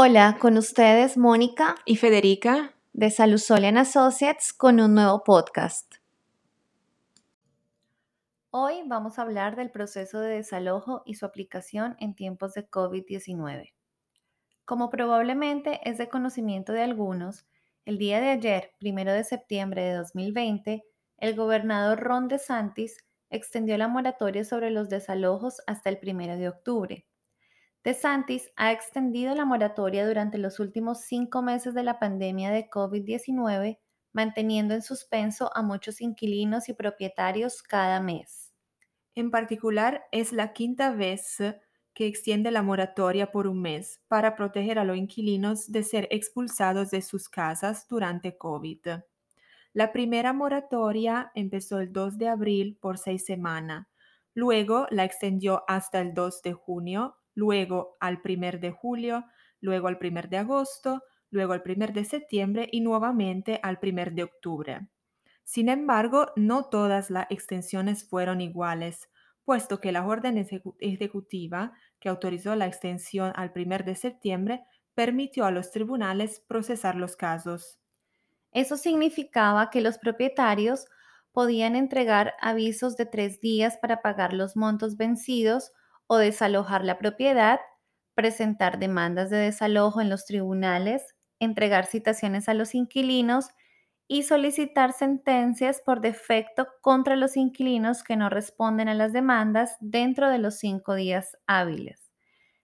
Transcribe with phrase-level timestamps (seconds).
[0.00, 5.92] Hola, con ustedes Mónica y Federica de Salusolian Associates con un nuevo podcast.
[8.50, 13.72] Hoy vamos a hablar del proceso de desalojo y su aplicación en tiempos de COVID-19.
[14.64, 17.48] Como probablemente es de conocimiento de algunos,
[17.84, 20.84] el día de ayer, primero de septiembre de 2020,
[21.16, 22.98] el gobernador Ron DeSantis
[23.30, 27.07] extendió la moratoria sobre los desalojos hasta el primero de octubre
[27.84, 33.78] DeSantis ha extendido la moratoria durante los últimos cinco meses de la pandemia de COVID-19,
[34.12, 38.52] manteniendo en suspenso a muchos inquilinos y propietarios cada mes.
[39.14, 41.38] En particular, es la quinta vez
[41.94, 46.90] que extiende la moratoria por un mes para proteger a los inquilinos de ser expulsados
[46.90, 49.00] de sus casas durante COVID.
[49.72, 53.86] La primera moratoria empezó el 2 de abril por seis semanas.
[54.34, 59.24] Luego la extendió hasta el 2 de junio luego al primer de julio,
[59.60, 64.24] luego al primer de agosto, luego al primer de septiembre y nuevamente al primer de
[64.24, 64.88] octubre.
[65.44, 69.08] Sin embargo, no todas las extensiones fueron iguales,
[69.44, 70.44] puesto que la orden
[70.80, 74.64] ejecutiva que autorizó la extensión al primer de septiembre
[74.94, 77.78] permitió a los tribunales procesar los casos.
[78.50, 80.86] Eso significaba que los propietarios
[81.30, 85.70] podían entregar avisos de tres días para pagar los montos vencidos
[86.08, 87.60] o desalojar la propiedad,
[88.14, 93.50] presentar demandas de desalojo en los tribunales, entregar citaciones a los inquilinos
[94.08, 100.30] y solicitar sentencias por defecto contra los inquilinos que no responden a las demandas dentro
[100.30, 102.10] de los cinco días hábiles.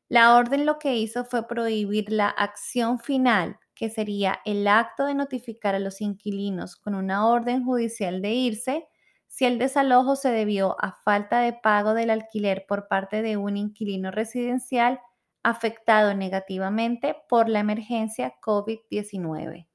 [0.09, 5.15] La orden lo que hizo fue prohibir la acción final, que sería el acto de
[5.15, 8.87] notificar a los inquilinos con una orden judicial de irse,
[9.35, 13.57] si el desalojo se debió a falta de pago del alquiler por parte de un
[13.57, 15.01] inquilino residencial
[15.43, 19.67] afectado negativamente por la emergencia COVID-19.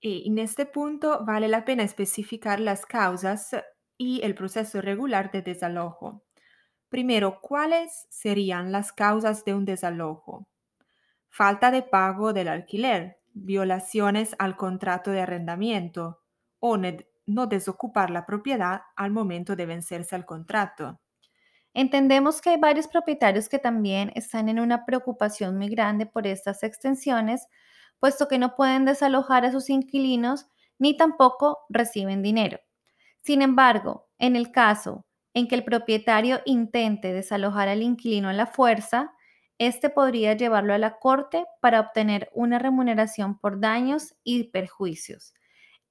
[0.00, 3.54] En este punto vale la pena especificar las causas
[3.96, 6.24] y el proceso regular de desalojo.
[6.88, 10.48] Primero, ¿cuáles serían las causas de un desalojo?
[11.28, 16.22] Falta de pago del alquiler, violaciones al contrato de arrendamiento
[16.58, 16.76] o
[17.26, 21.00] no desocupar la propiedad al momento de vencerse al contrato.
[21.72, 26.62] Entendemos que hay varios propietarios que también están en una preocupación muy grande por estas
[26.62, 27.48] extensiones,
[27.98, 30.46] puesto que no pueden desalojar a sus inquilinos
[30.78, 32.60] ni tampoco reciben dinero.
[33.22, 38.46] Sin embargo, en el caso en que el propietario intente desalojar al inquilino a la
[38.46, 39.12] fuerza,
[39.58, 45.34] este podría llevarlo a la corte para obtener una remuneración por daños y perjuicios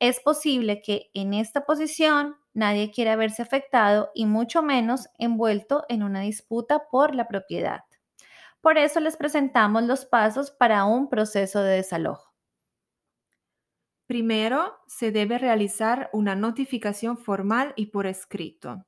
[0.03, 6.03] es posible que en esta posición nadie quiera verse afectado y mucho menos envuelto en
[6.03, 7.85] una disputa por la propiedad.
[8.59, 12.33] Por eso les presentamos los pasos para un proceso de desalojo.
[14.05, 18.85] Primero, se debe realizar una notificación formal y por escrito.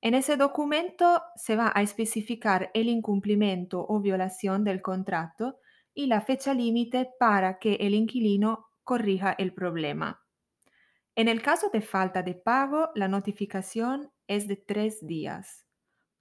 [0.00, 5.60] En ese documento se va a especificar el incumplimiento o violación del contrato
[5.94, 10.20] y la fecha límite para que el inquilino corrija el problema.
[11.18, 15.66] En el caso de falta de pago, la notificación es de tres días,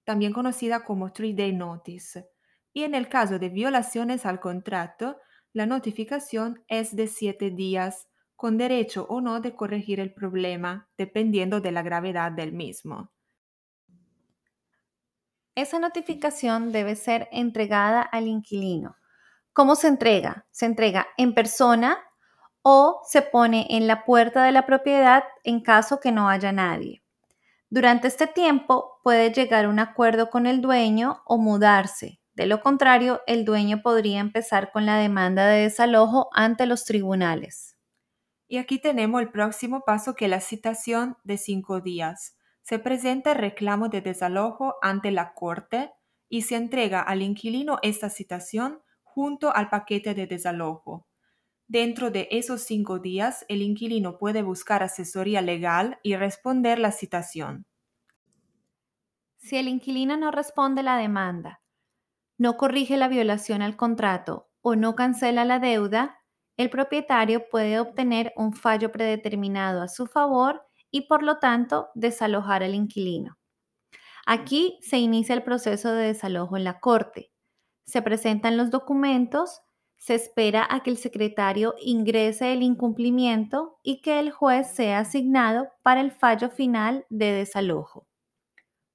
[0.06, 2.28] también conocida como three-day notice.
[2.74, 5.18] Y en el caso de violaciones al contrato,
[5.54, 11.62] la notificación es de siete días, con derecho o no de corregir el problema, dependiendo
[11.62, 13.12] de la gravedad del mismo.
[15.54, 18.96] Esa notificación debe ser entregada al inquilino.
[19.54, 20.48] ¿Cómo se entrega?
[20.50, 22.00] Se entrega en persona
[22.70, 27.02] o se pone en la puerta de la propiedad en caso que no haya nadie.
[27.70, 32.20] Durante este tiempo puede llegar un acuerdo con el dueño o mudarse.
[32.34, 37.78] De lo contrario, el dueño podría empezar con la demanda de desalojo ante los tribunales.
[38.50, 42.36] Y aquí tenemos el próximo paso que es la citación de cinco días.
[42.64, 45.94] Se presenta el reclamo de desalojo ante la corte
[46.28, 51.07] y se entrega al inquilino esta citación junto al paquete de desalojo.
[51.68, 57.66] Dentro de esos cinco días, el inquilino puede buscar asesoría legal y responder la citación.
[59.38, 61.62] Si el inquilino no responde la demanda,
[62.38, 66.22] no corrige la violación al contrato o no cancela la deuda,
[66.56, 72.64] el propietario puede obtener un fallo predeterminado a su favor y por lo tanto desalojar
[72.64, 73.38] al inquilino.
[74.26, 77.32] Aquí se inicia el proceso de desalojo en la corte.
[77.86, 79.62] Se presentan los documentos
[79.98, 85.70] se espera a que el secretario ingrese el incumplimiento y que el juez sea asignado
[85.84, 88.08] para el fallo final de desalojo.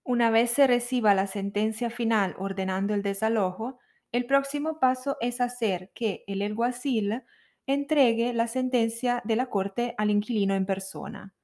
[0.05, 3.79] Una vez se reciba la sentencia final ordenando el desalojo,
[4.15, 7.23] El próximo paso es hacer que el alguacil
[7.67, 11.35] entregue la sentencia de la corte al inquilino en persona.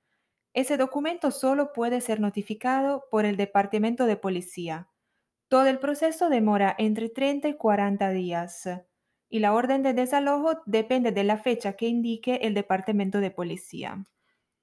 [0.53, 4.91] Ese documento solo puede ser notificado por el Departamento de Policía.
[5.49, 8.69] Todo el proceso demora entre 30 y 40 días
[9.29, 14.07] y la orden de desalojo depende de la fecha que indique el Departamento de Policía.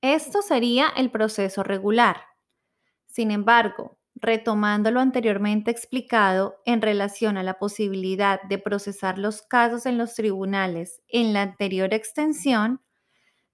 [0.02, 2.18] Esto sería el proceso regular.
[3.08, 9.86] Sin embargo, retomando lo anteriormente explicado en relación a la posibilidad de procesar los casos
[9.86, 12.82] en los tribunales en la anterior extensión,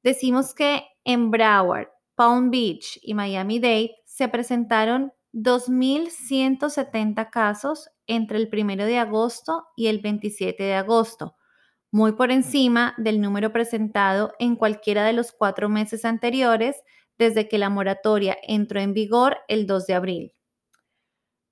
[0.03, 8.85] decimos que en Broward, Palm Beach y Miami-Dade se presentaron 2.170 casos entre el 1
[8.85, 11.35] de agosto y el 27 de agosto,
[11.91, 16.83] muy por encima del número presentado en cualquiera de los cuatro meses anteriores
[17.17, 20.33] desde que la moratoria entró en vigor el 2 de abril.